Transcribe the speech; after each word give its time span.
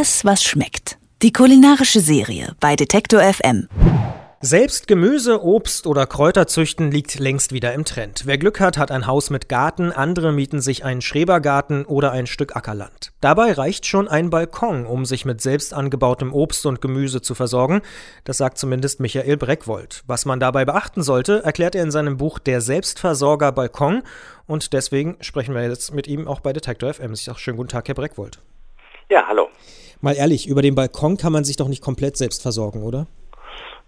Alles, 0.00 0.24
was 0.24 0.42
schmeckt. 0.42 0.96
Die 1.20 1.30
kulinarische 1.30 2.00
Serie 2.00 2.56
bei 2.58 2.74
Detektor 2.74 3.20
FM. 3.20 3.68
Selbst 4.40 4.88
Gemüse, 4.88 5.44
Obst 5.44 5.86
oder 5.86 6.06
Kräuter 6.06 6.46
züchten 6.46 6.90
liegt 6.90 7.18
längst 7.18 7.52
wieder 7.52 7.74
im 7.74 7.84
Trend. 7.84 8.22
Wer 8.24 8.38
Glück 8.38 8.60
hat, 8.60 8.78
hat 8.78 8.90
ein 8.90 9.06
Haus 9.06 9.28
mit 9.28 9.50
Garten, 9.50 9.92
andere 9.92 10.32
mieten 10.32 10.62
sich 10.62 10.86
einen 10.86 11.02
Schrebergarten 11.02 11.84
oder 11.84 12.12
ein 12.12 12.26
Stück 12.26 12.56
Ackerland. 12.56 13.12
Dabei 13.20 13.52
reicht 13.52 13.84
schon 13.84 14.08
ein 14.08 14.30
Balkon, 14.30 14.86
um 14.86 15.04
sich 15.04 15.26
mit 15.26 15.42
selbst 15.42 15.74
angebautem 15.74 16.32
Obst 16.32 16.64
und 16.64 16.80
Gemüse 16.80 17.20
zu 17.20 17.34
versorgen. 17.34 17.82
Das 18.24 18.38
sagt 18.38 18.56
zumindest 18.56 19.00
Michael 19.00 19.36
Breckwold. 19.36 20.02
Was 20.06 20.24
man 20.24 20.40
dabei 20.40 20.64
beachten 20.64 21.02
sollte, 21.02 21.44
erklärt 21.44 21.74
er 21.74 21.82
in 21.82 21.90
seinem 21.90 22.16
Buch 22.16 22.38
Der 22.38 22.62
Selbstversorger 22.62 23.52
Balkon. 23.52 24.02
Und 24.46 24.72
deswegen 24.72 25.18
sprechen 25.20 25.54
wir 25.54 25.68
jetzt 25.68 25.92
mit 25.92 26.06
ihm 26.06 26.26
auch 26.26 26.40
bei 26.40 26.54
Detektor 26.54 26.94
FM. 26.94 27.12
Ich 27.12 27.24
sage 27.24 27.38
schönen 27.38 27.58
guten 27.58 27.68
Tag, 27.68 27.86
Herr 27.86 27.94
Breckwold. 27.94 28.38
Ja, 29.10 29.26
hallo. 29.26 29.48
Mal 30.02 30.16
ehrlich, 30.16 30.48
über 30.48 30.62
den 30.62 30.74
Balkon 30.74 31.18
kann 31.18 31.32
man 31.32 31.44
sich 31.44 31.56
doch 31.56 31.68
nicht 31.68 31.82
komplett 31.82 32.16
selbst 32.16 32.40
versorgen, 32.40 32.82
oder? 32.82 33.06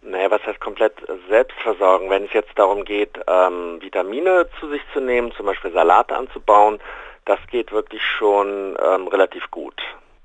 Naja, 0.02 0.30
was 0.30 0.44
heißt 0.44 0.60
komplett 0.60 0.92
selbst 1.30 1.56
versorgen? 1.62 2.10
Wenn 2.10 2.24
es 2.24 2.32
jetzt 2.34 2.50
darum 2.56 2.84
geht, 2.84 3.18
ähm, 3.26 3.80
Vitamine 3.80 4.46
zu 4.60 4.68
sich 4.68 4.82
zu 4.92 5.00
nehmen, 5.00 5.32
zum 5.36 5.46
Beispiel 5.46 5.72
Salate 5.72 6.14
anzubauen, 6.14 6.80
das 7.24 7.38
geht 7.50 7.72
wirklich 7.72 8.02
schon 8.02 8.76
ähm, 8.84 9.08
relativ 9.08 9.50
gut. 9.50 9.80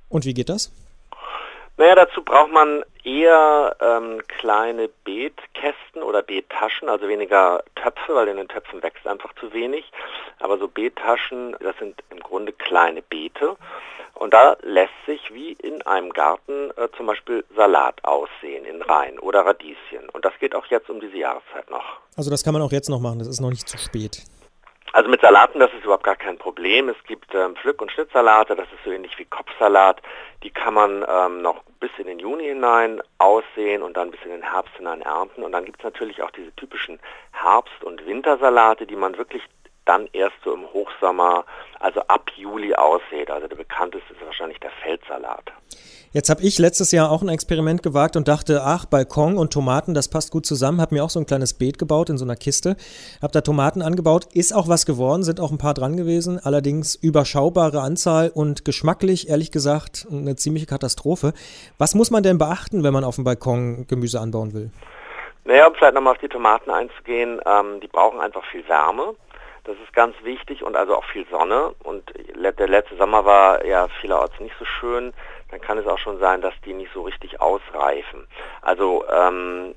Und 0.10 0.26
wie 0.26 0.34
geht 0.34 0.50
das? 0.50 0.72
Naja, 1.78 1.94
dazu 1.94 2.24
braucht 2.24 2.52
man 2.52 2.84
eher 3.04 3.76
ähm, 3.80 4.22
kleine 4.28 4.90
Beetkästen 5.06 6.02
oder 6.02 6.24
Beettaschen, 6.24 6.90
also 6.90 7.08
weniger 7.08 7.64
Töpfe, 7.76 8.16
weil 8.16 8.28
in 8.28 8.38
den 8.38 8.48
Töpfen 8.48 8.82
wächst 8.82 9.08
einfach 9.08 9.32
zu 9.36 9.54
wenig. 9.54 9.86
Aber 10.40 10.58
so 10.58 10.68
Beettaschen, 10.68 11.56
das 11.60 11.78
sind 11.78 12.04
im 12.10 12.20
Grunde 12.20 12.52
kleine 12.52 13.04
Beete. 13.04 13.56
Und 14.18 14.34
da 14.34 14.58
lässt 14.64 14.94
sich 15.06 15.34
wie 15.34 15.54
in 15.54 15.82
einem 15.84 16.12
Garten 16.12 16.72
äh, 16.72 16.88
zum 16.98 17.06
Beispiel 17.06 17.46
Salat 17.56 18.04
aussehen 18.04 18.66
in 18.66 18.82
Reihen 18.82 19.20
oder 19.20 19.46
Radieschen. 19.46 20.10
Und 20.12 20.26
das 20.26 20.34
geht 20.40 20.56
auch 20.56 20.66
jetzt 20.68 20.90
um 20.90 21.00
diese 21.00 21.18
Jahreszeit 21.18 21.70
noch. 21.70 21.86
Also 22.16 22.32
das 22.32 22.44
kann 22.44 22.54
man 22.54 22.62
auch 22.64 22.72
jetzt 22.72 22.90
noch 22.90 23.00
machen, 23.00 23.20
das 23.20 23.28
ist 23.28 23.40
noch 23.40 23.50
nicht 23.52 23.70
zu 23.70 23.78
spät. 23.78 24.24
Also 24.94 25.10
mit 25.10 25.22
Salaten, 25.22 25.60
das 25.60 25.72
ist 25.74 25.84
überhaupt 25.84 26.06
gar 26.06 26.16
kein 26.16 26.38
Problem. 26.38 26.90
Es 26.90 26.96
gibt 27.06 27.36
ähm, 27.36 27.56
Pflück- 27.56 27.82
und 27.82 27.92
Schnittsalate, 27.92 28.56
das 28.56 28.66
ist 28.74 28.84
so 28.84 28.92
ähnlich 28.92 29.12
wie 29.20 29.26
Kopfsalat. 29.26 30.02
Die 30.44 30.50
kann 30.50 30.74
man 30.74 31.06
ähm, 31.08 31.42
noch 31.42 31.62
bis 31.80 31.92
in 31.98 32.08
den 32.08 32.20
Juni 32.20 32.46
hinein 32.46 33.02
aussehen 33.20 33.84
und 33.84 33.96
dann 33.98 34.12
bis 34.12 34.22
in 34.24 34.32
den 34.32 34.42
Herbst 34.42 34.76
hinein 34.78 35.02
ernten. 35.02 35.44
Und 35.44 35.52
dann 35.52 35.66
gibt 35.66 35.80
es 35.80 35.84
natürlich 35.84 36.24
auch 36.24 36.32
diese 36.32 36.56
typischen 36.56 37.00
Herbst- 37.32 37.84
und 37.84 38.06
Wintersalate, 38.08 38.88
die 38.88 38.96
man 38.96 39.18
wirklich 39.18 39.44
dann 39.88 40.08
erst 40.14 40.36
so 40.44 40.54
im 40.54 40.66
Hochsommer, 40.74 41.46
also 41.80 42.02
ab 42.02 42.30
Juli 42.36 42.74
aussät. 42.76 43.30
Also 43.32 43.48
der 43.48 43.56
bekannteste 43.56 44.14
ist 44.14 44.26
wahrscheinlich 44.26 44.60
der 44.60 44.72
Feldsalat. 44.84 45.52
Jetzt 46.14 46.30
habe 46.30 46.42
ich 46.42 46.58
letztes 46.58 46.92
Jahr 46.92 47.12
auch 47.12 47.22
ein 47.22 47.30
Experiment 47.30 47.84
gewagt 47.84 48.16
und 48.16 48.28
dachte, 48.28 48.62
ach, 48.64 48.86
Balkon 48.86 49.38
und 49.38 49.52
Tomaten, 49.52 49.94
das 49.94 50.10
passt 50.10 50.32
gut 50.32 50.46
zusammen. 50.46 50.80
Habe 50.82 50.96
mir 50.96 51.04
auch 51.04 51.10
so 51.10 51.20
ein 51.20 51.26
kleines 51.26 51.58
Beet 51.58 51.78
gebaut 51.78 52.10
in 52.10 52.18
so 52.18 52.26
einer 52.26 52.36
Kiste. 52.36 52.76
Habe 53.22 53.34
da 53.34 53.42
Tomaten 53.42 53.82
angebaut. 53.82 54.26
Ist 54.34 54.56
auch 54.56 54.68
was 54.68 54.86
geworden, 54.86 55.24
sind 55.24 55.40
auch 55.40 55.52
ein 55.52 55.58
paar 55.58 55.74
dran 55.74 55.98
gewesen. 55.98 56.40
Allerdings 56.42 56.96
überschaubare 56.96 57.82
Anzahl 57.82 58.32
und 58.34 58.66
geschmacklich, 58.66 59.30
ehrlich 59.30 59.52
gesagt, 59.52 60.08
eine 60.10 60.36
ziemliche 60.38 60.66
Katastrophe. 60.66 61.34
Was 61.78 61.94
muss 61.94 62.10
man 62.10 62.24
denn 62.24 62.38
beachten, 62.38 62.84
wenn 62.84 62.94
man 62.94 63.04
auf 63.04 63.16
dem 63.16 63.24
Balkon 63.24 63.86
Gemüse 63.88 64.20
anbauen 64.20 64.54
will? 64.54 64.72
Naja, 65.44 65.68
um 65.68 65.76
vielleicht 65.76 65.94
nochmal 65.94 66.14
auf 66.14 66.20
die 66.20 66.28
Tomaten 66.28 66.70
einzugehen, 66.72 67.40
ähm, 67.46 67.80
die 67.82 67.88
brauchen 67.88 68.20
einfach 68.20 68.44
viel 68.52 68.68
Wärme. 68.68 69.16
Das 69.68 69.76
ist 69.84 69.92
ganz 69.92 70.16
wichtig 70.24 70.64
und 70.64 70.78
also 70.78 70.96
auch 70.96 71.04
viel 71.04 71.28
Sonne. 71.30 71.76
Und 71.84 72.14
der 72.16 72.68
letzte 72.70 72.96
Sommer 72.96 73.26
war 73.26 73.66
ja 73.66 73.90
vielerorts 74.00 74.40
nicht 74.40 74.56
so 74.58 74.64
schön. 74.64 75.14
Dann 75.52 75.60
kann 75.60 75.78
es 75.78 75.86
auch 75.86 75.98
schon 75.98 76.20
sein, 76.20 76.40
dass 76.40 76.54
die 76.64 76.72
nicht 76.72 76.94
so 76.94 77.02
richtig 77.02 77.42
ausreifen. 77.42 78.26
Also 78.62 79.04
ähm, 79.12 79.76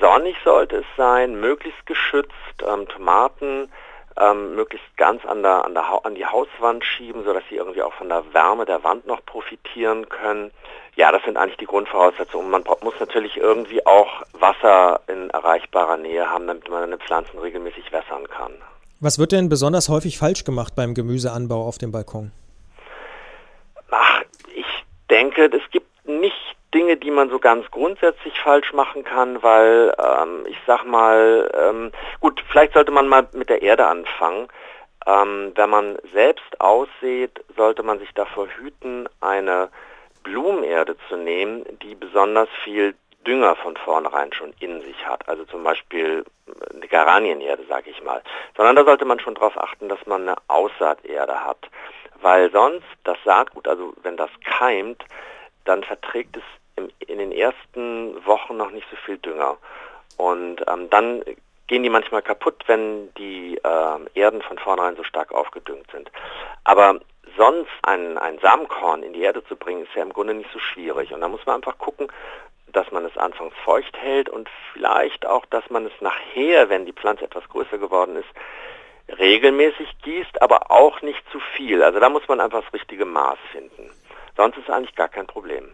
sonnig 0.00 0.36
sollte 0.42 0.76
es 0.78 0.86
sein, 0.96 1.38
möglichst 1.38 1.84
geschützt. 1.84 2.32
Ähm, 2.66 2.88
Tomaten 2.88 3.70
ähm, 4.18 4.54
möglichst 4.54 4.96
ganz 4.96 5.22
an, 5.26 5.42
der, 5.42 5.66
an, 5.66 5.74
der, 5.74 5.84
an 6.04 6.14
die 6.14 6.24
Hauswand 6.24 6.82
schieben, 6.82 7.22
sodass 7.22 7.44
sie 7.50 7.56
irgendwie 7.56 7.82
auch 7.82 7.92
von 7.92 8.08
der 8.08 8.32
Wärme 8.32 8.64
der 8.64 8.84
Wand 8.84 9.06
noch 9.06 9.22
profitieren 9.26 10.08
können. 10.08 10.50
Ja, 10.94 11.12
das 11.12 11.22
sind 11.24 11.36
eigentlich 11.36 11.58
die 11.58 11.66
Grundvoraussetzungen. 11.66 12.50
Man 12.50 12.64
muss 12.80 12.98
natürlich 12.98 13.36
irgendwie 13.36 13.84
auch 13.84 14.22
Wasser 14.32 15.02
in 15.08 15.28
erreichbarer 15.28 15.98
Nähe 15.98 16.30
haben, 16.30 16.46
damit 16.46 16.70
man 16.70 16.80
seine 16.80 16.96
Pflanzen 16.96 17.38
regelmäßig 17.38 17.92
wässern 17.92 18.26
kann. 18.28 18.54
Was 18.98 19.18
wird 19.18 19.32
denn 19.32 19.50
besonders 19.50 19.90
häufig 19.90 20.16
falsch 20.16 20.44
gemacht 20.44 20.74
beim 20.74 20.94
Gemüseanbau 20.94 21.66
auf 21.66 21.76
dem 21.76 21.92
Balkon? 21.92 22.32
Ach, 23.90 24.22
ich 24.54 24.84
denke, 25.10 25.44
es 25.44 25.70
gibt 25.70 26.08
nicht 26.08 26.56
Dinge, 26.72 26.96
die 26.96 27.10
man 27.10 27.28
so 27.28 27.38
ganz 27.38 27.70
grundsätzlich 27.70 28.40
falsch 28.40 28.72
machen 28.72 29.04
kann, 29.04 29.42
weil 29.42 29.94
ähm, 29.98 30.46
ich 30.48 30.56
sag 30.66 30.86
mal, 30.86 31.50
ähm, 31.54 31.92
gut, 32.20 32.42
vielleicht 32.50 32.72
sollte 32.72 32.90
man 32.90 33.06
mal 33.06 33.28
mit 33.32 33.50
der 33.50 33.60
Erde 33.60 33.86
anfangen. 33.86 34.48
Ähm, 35.06 35.52
wenn 35.54 35.70
man 35.70 35.98
selbst 36.14 36.58
aussät, 36.58 37.44
sollte 37.54 37.82
man 37.82 37.98
sich 37.98 38.12
davor 38.14 38.48
hüten, 38.48 39.08
eine 39.20 39.68
Blumenerde 40.22 40.96
zu 41.08 41.16
nehmen, 41.16 41.64
die 41.82 41.94
besonders 41.94 42.48
viel 42.64 42.94
Dünger 43.26 43.56
von 43.56 43.76
vornherein 43.76 44.32
schon 44.32 44.54
in 44.60 44.80
sich 44.82 45.06
hat, 45.06 45.28
also 45.28 45.44
zum 45.44 45.62
Beispiel 45.62 46.24
eine 46.72 46.86
Geranienerde, 46.86 47.64
sage 47.68 47.90
ich 47.90 48.02
mal, 48.02 48.22
sondern 48.56 48.76
da 48.76 48.84
sollte 48.84 49.04
man 49.04 49.18
schon 49.18 49.34
darauf 49.34 49.58
achten, 49.58 49.88
dass 49.88 50.04
man 50.06 50.22
eine 50.22 50.36
Aussaaterde 50.48 51.44
hat, 51.44 51.58
weil 52.20 52.50
sonst 52.52 52.86
das 53.04 53.18
Saatgut, 53.24 53.66
also 53.68 53.94
wenn 54.02 54.16
das 54.16 54.30
keimt, 54.44 55.04
dann 55.64 55.82
verträgt 55.82 56.36
es 56.36 56.42
im, 56.76 56.90
in 57.06 57.18
den 57.18 57.32
ersten 57.32 58.24
Wochen 58.24 58.56
noch 58.56 58.70
nicht 58.70 58.86
so 58.90 58.96
viel 58.96 59.18
Dünger 59.18 59.58
und 60.16 60.64
ähm, 60.68 60.88
dann 60.90 61.22
gehen 61.66 61.82
die 61.82 61.90
manchmal 61.90 62.22
kaputt, 62.22 62.62
wenn 62.66 63.12
die 63.14 63.56
äh, 63.56 63.98
Erden 64.14 64.42
von 64.42 64.58
vornherein 64.58 64.96
so 64.96 65.02
stark 65.02 65.32
aufgedüngt 65.32 65.90
sind. 65.90 66.10
Aber 66.64 67.00
sonst 67.36 67.70
ein, 67.82 68.18
ein 68.18 68.38
Samenkorn 68.38 69.02
in 69.02 69.12
die 69.12 69.22
Erde 69.22 69.44
zu 69.44 69.56
bringen, 69.56 69.82
ist 69.82 69.94
ja 69.94 70.02
im 70.02 70.12
Grunde 70.12 70.34
nicht 70.34 70.50
so 70.52 70.58
schwierig. 70.58 71.12
Und 71.12 71.20
da 71.20 71.28
muss 71.28 71.44
man 71.44 71.56
einfach 71.56 71.78
gucken, 71.78 72.08
dass 72.72 72.90
man 72.90 73.04
es 73.04 73.16
anfangs 73.16 73.54
feucht 73.64 73.96
hält 73.96 74.28
und 74.28 74.48
vielleicht 74.72 75.26
auch, 75.26 75.46
dass 75.46 75.68
man 75.70 75.86
es 75.86 75.92
nachher, 76.00 76.68
wenn 76.68 76.86
die 76.86 76.92
Pflanze 76.92 77.24
etwas 77.24 77.48
größer 77.48 77.78
geworden 77.78 78.16
ist, 78.16 79.18
regelmäßig 79.18 79.88
gießt, 80.02 80.42
aber 80.42 80.70
auch 80.70 81.00
nicht 81.02 81.22
zu 81.30 81.40
viel. 81.56 81.82
Also 81.82 82.00
da 82.00 82.08
muss 82.08 82.26
man 82.28 82.40
einfach 82.40 82.62
das 82.62 82.72
richtige 82.72 83.04
Maß 83.04 83.38
finden. 83.52 83.90
Sonst 84.36 84.58
ist 84.58 84.68
eigentlich 84.68 84.94
gar 84.94 85.08
kein 85.08 85.26
Problem. 85.26 85.68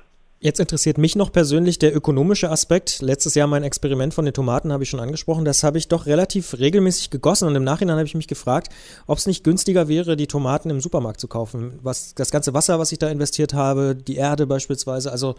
Jetzt 0.44 0.58
interessiert 0.58 0.98
mich 0.98 1.14
noch 1.14 1.31
persönlich 1.31 1.78
der 1.78 1.94
ökonomische 1.94 2.50
Aspekt. 2.50 3.00
Letztes 3.00 3.36
Jahr 3.36 3.47
mein 3.47 3.62
Experiment 3.62 4.12
von 4.12 4.25
den 4.25 4.34
Tomaten 4.34 4.72
habe 4.72 4.82
ich 4.82 4.91
schon 4.91 4.98
angesprochen. 4.98 5.44
Das 5.44 5.62
habe 5.62 5.78
ich 5.78 5.86
doch 5.86 6.06
relativ 6.06 6.58
regelmäßig 6.58 7.10
gegossen 7.10 7.47
und 7.47 7.54
im 7.54 7.62
Nachhinein 7.62 7.97
habe 7.97 8.08
ich 8.08 8.16
mich 8.16 8.26
gefragt, 8.26 8.72
ob 9.06 9.19
es 9.19 9.28
nicht 9.28 9.44
günstiger 9.44 9.86
wäre, 9.86 10.16
die 10.16 10.26
Tomaten 10.26 10.69
im 10.70 10.81
Supermarkt 10.81 11.20
zu 11.20 11.28
kaufen. 11.28 11.78
Was, 11.82 12.16
das 12.16 12.32
ganze 12.32 12.54
Wasser, 12.54 12.81
was 12.81 12.91
ich 12.91 12.98
da 12.98 13.08
investiert 13.08 13.54
habe, 13.54 13.94
die 13.94 14.16
Erde 14.16 14.48
beispielsweise. 14.48 15.12
Also 15.12 15.36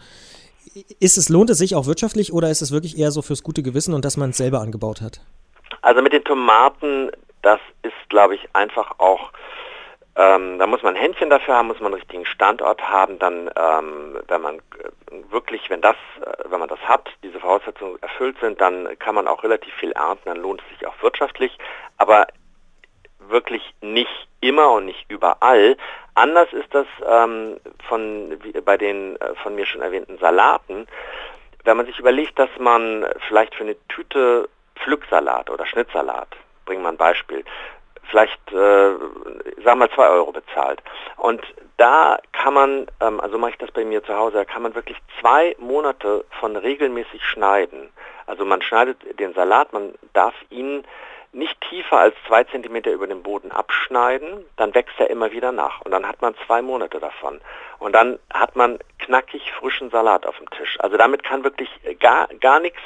ist 1.00 1.16
es, 1.16 1.28
lohnt 1.28 1.50
es 1.50 1.58
sich 1.58 1.74
auch 1.74 1.86
wirtschaftlich 1.86 2.32
oder 2.32 2.50
ist 2.50 2.62
es 2.62 2.72
wirklich 2.72 2.98
eher 2.98 3.10
so 3.10 3.22
fürs 3.22 3.42
gute 3.42 3.62
Gewissen 3.62 3.94
und 3.94 4.04
dass 4.04 4.16
man 4.16 4.30
es 4.30 4.36
selber 4.36 4.60
angebaut 4.60 5.00
hat? 5.00 5.20
Also 5.82 6.02
mit 6.02 6.12
den 6.12 6.24
Tomaten, 6.24 7.10
das 7.42 7.60
ist, 7.82 7.92
glaube 8.08 8.34
ich, 8.34 8.48
einfach 8.52 8.98
auch, 8.98 9.32
ähm, 10.16 10.58
da 10.58 10.66
muss 10.66 10.82
man 10.82 10.94
ein 10.94 11.00
Händchen 11.00 11.30
dafür 11.30 11.54
haben, 11.54 11.68
muss 11.68 11.80
man 11.80 11.92
einen 11.92 12.00
richtigen 12.00 12.26
Standort 12.26 12.82
haben, 12.82 13.18
dann, 13.18 13.50
ähm, 13.56 14.18
wenn 14.28 14.40
man 14.40 14.56
äh, 14.56 15.30
wirklich, 15.30 15.68
wenn 15.70 15.80
das, 15.80 15.96
äh, 16.20 16.50
wenn 16.50 16.60
man 16.60 16.68
das 16.68 16.80
hat, 16.80 17.08
diese 17.22 17.40
Voraussetzungen 17.40 18.00
erfüllt 18.00 18.36
sind, 18.40 18.60
dann 18.60 18.98
kann 18.98 19.14
man 19.14 19.26
auch 19.26 19.42
relativ 19.42 19.74
viel 19.74 19.92
ernten, 19.92 20.26
dann 20.26 20.38
lohnt 20.38 20.62
es 20.62 20.78
sich 20.78 20.86
auch 20.86 20.94
wirtschaftlich, 21.02 21.58
aber 21.98 22.26
wirklich 23.34 23.74
nicht 23.82 24.28
immer 24.40 24.70
und 24.72 24.86
nicht 24.86 25.04
überall. 25.10 25.76
Anders 26.14 26.50
ist 26.52 26.72
das 26.72 26.86
ähm, 27.06 27.58
von, 27.88 28.38
bei 28.64 28.78
den 28.78 29.16
äh, 29.20 29.34
von 29.42 29.54
mir 29.54 29.66
schon 29.66 29.82
erwähnten 29.82 30.16
Salaten. 30.18 30.86
Wenn 31.64 31.76
man 31.76 31.86
sich 31.86 31.98
überlegt, 31.98 32.38
dass 32.38 32.50
man 32.58 33.04
vielleicht 33.28 33.54
für 33.54 33.64
eine 33.64 33.76
Tüte 33.88 34.48
Pflücksalat 34.76 35.50
oder 35.50 35.66
Schnittsalat, 35.66 36.28
bringen 36.64 36.82
wir 36.82 36.90
ein 36.90 36.96
Beispiel, 36.96 37.44
vielleicht, 38.10 38.40
äh, 38.52 38.54
sagen 38.54 39.64
wir 39.64 39.76
mal, 39.76 39.90
zwei 39.90 40.08
Euro 40.08 40.32
bezahlt. 40.32 40.82
Und 41.16 41.42
da 41.76 42.18
kann 42.32 42.54
man, 42.54 42.86
ähm, 43.00 43.20
also 43.20 43.38
mache 43.38 43.52
ich 43.52 43.58
das 43.58 43.72
bei 43.72 43.84
mir 43.84 44.04
zu 44.04 44.14
Hause, 44.14 44.36
da 44.36 44.44
kann 44.44 44.62
man 44.62 44.74
wirklich 44.74 44.98
zwei 45.20 45.56
Monate 45.58 46.24
von 46.38 46.56
regelmäßig 46.56 47.24
schneiden. 47.24 47.90
Also 48.26 48.44
man 48.44 48.62
schneidet 48.62 49.18
den 49.18 49.34
Salat, 49.34 49.72
man 49.72 49.94
darf 50.12 50.34
ihn 50.50 50.84
nicht 51.34 51.60
tiefer 51.68 51.98
als 51.98 52.14
zwei 52.26 52.44
Zentimeter 52.44 52.92
über 52.92 53.06
den 53.06 53.22
Boden 53.22 53.50
abschneiden, 53.50 54.44
dann 54.56 54.74
wächst 54.74 54.98
er 54.98 55.10
immer 55.10 55.32
wieder 55.32 55.52
nach. 55.52 55.80
Und 55.82 55.90
dann 55.90 56.06
hat 56.06 56.22
man 56.22 56.34
zwei 56.46 56.62
Monate 56.62 57.00
davon. 57.00 57.40
Und 57.78 57.92
dann 57.92 58.18
hat 58.32 58.56
man 58.56 58.78
knackig 58.98 59.52
frischen 59.52 59.90
Salat 59.90 60.26
auf 60.26 60.36
dem 60.38 60.48
Tisch. 60.50 60.78
Also 60.80 60.96
damit 60.96 61.24
kann 61.24 61.44
wirklich 61.44 61.68
gar, 61.98 62.28
gar 62.40 62.60
nichts 62.60 62.80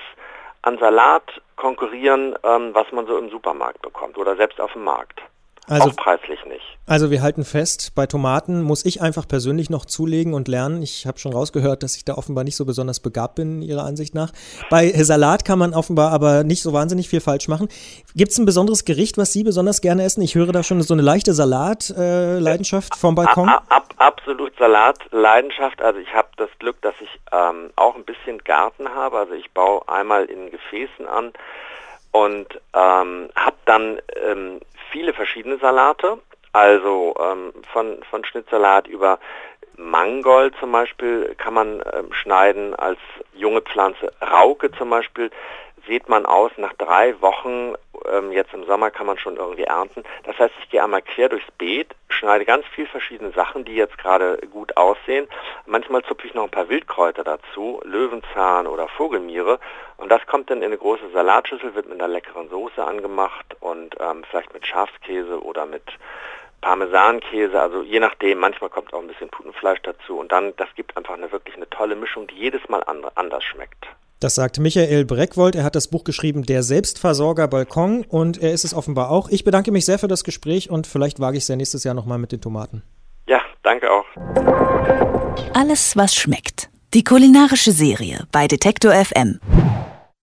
an 0.62 0.78
Salat 0.78 1.40
konkurrieren, 1.56 2.36
ähm, 2.42 2.74
was 2.74 2.90
man 2.92 3.06
so 3.06 3.16
im 3.18 3.30
Supermarkt 3.30 3.82
bekommt 3.82 4.18
oder 4.18 4.36
selbst 4.36 4.60
auf 4.60 4.72
dem 4.72 4.84
Markt. 4.84 5.20
Also, 5.68 5.90
auch 5.90 5.96
preislich 5.96 6.44
nicht. 6.46 6.78
Also 6.88 7.10
wir 7.10 7.20
halten 7.20 7.44
fest, 7.44 7.92
bei 7.94 8.06
Tomaten 8.06 8.62
muss 8.62 8.86
ich 8.86 9.02
einfach 9.02 9.28
persönlich 9.28 9.68
noch 9.68 9.84
zulegen 9.84 10.32
und 10.32 10.48
lernen. 10.48 10.80
Ich 10.82 11.06
habe 11.06 11.18
schon 11.18 11.34
rausgehört, 11.34 11.82
dass 11.82 11.96
ich 11.96 12.06
da 12.06 12.14
offenbar 12.14 12.44
nicht 12.44 12.56
so 12.56 12.64
besonders 12.64 13.00
begabt 13.00 13.34
bin, 13.34 13.60
Ihrer 13.60 13.84
Ansicht 13.84 14.14
nach. 14.14 14.32
Bei 14.70 14.88
Salat 14.88 15.44
kann 15.44 15.58
man 15.58 15.74
offenbar 15.74 16.12
aber 16.12 16.44
nicht 16.44 16.62
so 16.62 16.72
wahnsinnig 16.72 17.10
viel 17.10 17.20
falsch 17.20 17.46
machen. 17.46 17.68
Gibt 18.16 18.32
es 18.32 18.38
ein 18.38 18.46
besonderes 18.46 18.86
Gericht, 18.86 19.18
was 19.18 19.34
Sie 19.34 19.44
besonders 19.44 19.82
gerne 19.82 20.02
essen? 20.02 20.22
Ich 20.22 20.34
höre 20.34 20.50
da 20.50 20.62
schon 20.62 20.80
so 20.80 20.94
eine 20.94 21.02
leichte 21.02 21.34
Salatleidenschaft 21.34 22.94
äh, 22.94 22.98
vom 22.98 23.14
Balkon. 23.14 23.50
Ab, 23.50 23.64
ab, 23.68 23.94
absolut 23.98 24.56
Salatleidenschaft. 24.58 25.82
Also 25.82 26.00
ich 26.00 26.14
habe 26.14 26.28
das 26.38 26.48
Glück, 26.58 26.80
dass 26.80 26.94
ich 27.00 27.20
ähm, 27.32 27.68
auch 27.76 27.96
ein 27.96 28.04
bisschen 28.04 28.38
Garten 28.44 28.88
habe. 28.88 29.18
Also 29.18 29.34
ich 29.34 29.50
baue 29.50 29.86
einmal 29.90 30.24
in 30.24 30.50
Gefäßen 30.50 31.06
an 31.06 31.34
und 32.12 32.60
ähm, 32.74 33.30
habe 33.36 33.56
dann 33.64 34.00
ähm, 34.16 34.60
viele 34.90 35.12
verschiedene 35.12 35.58
Salate, 35.58 36.18
also 36.52 37.14
ähm, 37.20 37.52
von, 37.72 38.02
von 38.10 38.24
Schnittsalat 38.24 38.86
über 38.86 39.18
Mangold 39.76 40.54
zum 40.58 40.72
Beispiel 40.72 41.34
kann 41.38 41.54
man 41.54 41.82
ähm, 41.92 42.12
schneiden 42.12 42.74
als 42.74 42.98
junge 43.34 43.60
Pflanze. 43.60 44.12
Rauke 44.20 44.72
zum 44.72 44.90
Beispiel 44.90 45.30
sieht 45.86 46.08
man 46.08 46.26
aus 46.26 46.50
nach 46.56 46.74
drei 46.74 47.20
Wochen, 47.20 47.74
ähm, 48.12 48.32
jetzt 48.32 48.52
im 48.54 48.64
Sommer 48.64 48.90
kann 48.90 49.06
man 49.06 49.18
schon 49.18 49.36
irgendwie 49.36 49.64
ernten. 49.64 50.04
Das 50.24 50.38
heißt, 50.38 50.54
ich 50.62 50.70
gehe 50.70 50.82
einmal 50.82 51.02
quer 51.02 51.28
durchs 51.28 51.50
Beet, 51.58 51.94
schneide 52.08 52.44
ganz 52.44 52.66
viel 52.66 52.86
verschiedene 52.86 53.30
Sachen, 53.32 53.64
die 53.64 53.74
jetzt 53.74 53.98
gerade 53.98 54.38
gut 54.50 54.76
aussehen. 54.76 55.28
Manchmal 55.66 56.02
zupfe 56.02 56.26
ich 56.26 56.34
noch 56.34 56.44
ein 56.44 56.50
paar 56.50 56.68
Wildkräuter 56.68 57.24
dazu, 57.24 57.80
Löwenzahn 57.84 58.66
oder 58.66 58.88
Vogelmiere. 58.88 59.58
Und 59.96 60.10
das 60.10 60.26
kommt 60.26 60.50
dann 60.50 60.58
in 60.58 60.64
eine 60.64 60.78
große 60.78 61.10
Salatschüssel, 61.12 61.74
wird 61.74 61.88
mit 61.88 62.00
einer 62.00 62.12
leckeren 62.12 62.48
Soße 62.48 62.84
angemacht 62.84 63.56
und 63.60 63.96
ähm, 64.00 64.24
vielleicht 64.28 64.52
mit 64.54 64.66
Schafskäse 64.66 65.42
oder 65.42 65.66
mit 65.66 65.84
Parmesankäse, 66.60 67.60
also 67.60 67.82
je 67.82 68.00
nachdem, 68.00 68.38
manchmal 68.38 68.70
kommt 68.70 68.92
auch 68.92 69.00
ein 69.00 69.06
bisschen 69.06 69.28
Putenfleisch 69.28 69.80
dazu 69.82 70.18
und 70.18 70.32
dann, 70.32 70.56
das 70.56 70.68
gibt 70.74 70.96
einfach 70.96 71.14
eine 71.14 71.30
wirklich 71.30 71.54
eine 71.56 71.70
tolle 71.70 71.94
Mischung, 71.94 72.26
die 72.26 72.34
jedes 72.34 72.68
Mal 72.68 72.82
anders 73.14 73.44
schmeckt. 73.44 73.86
Das 74.20 74.34
sagt 74.34 74.58
Michael 74.58 75.04
Breckwold. 75.04 75.54
Er 75.54 75.62
hat 75.62 75.76
das 75.76 75.86
Buch 75.86 76.02
geschrieben, 76.02 76.42
Der 76.42 76.64
Selbstversorger 76.64 77.46
Balkon 77.46 78.04
und 78.04 78.42
er 78.42 78.52
ist 78.52 78.64
es 78.64 78.74
offenbar 78.74 79.10
auch. 79.10 79.28
Ich 79.28 79.44
bedanke 79.44 79.70
mich 79.70 79.84
sehr 79.84 80.00
für 80.00 80.08
das 80.08 80.24
Gespräch 80.24 80.70
und 80.70 80.88
vielleicht 80.88 81.20
wage 81.20 81.36
ich 81.36 81.44
es 81.44 81.48
ja 81.48 81.54
nächstes 81.54 81.84
Jahr 81.84 81.94
nochmal 81.94 82.18
mit 82.18 82.32
den 82.32 82.40
Tomaten. 82.40 82.82
Ja, 83.28 83.40
danke 83.62 83.86
auch. 83.88 84.04
Alles, 85.54 85.96
was 85.96 86.16
schmeckt. 86.16 86.68
Die 86.94 87.04
kulinarische 87.04 87.70
Serie 87.70 88.26
bei 88.32 88.48
Detektor 88.48 88.92
FM. 88.92 89.38